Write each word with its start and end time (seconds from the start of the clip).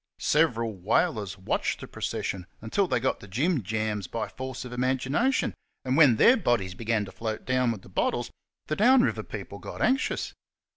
Several 0.17 0.73
whalers 0.73 1.37
watched 1.37 1.79
the 1.79 1.87
procession 1.87 2.47
until 2.59 2.87
they 2.87 2.99
got 2.99 3.19
the 3.19 3.27
jimjams 3.27 4.07
by 4.09 4.27
force 4.29 4.65
of 4.65 4.73
imagination, 4.73 5.53
and 5.85 5.95
when 5.95 6.15
their 6.15 6.35
bodies 6.35 6.73
began 6.73 7.05
to 7.05 7.11
float 7.11 7.45
down 7.45 7.71
with 7.71 7.83
the 7.83 7.87
bottles, 7.87 8.31
the 8.65 8.75
down 8.75 9.03
river 9.03 9.21
people 9.21 9.59
got 9.59 9.79
anxious. 9.79 10.33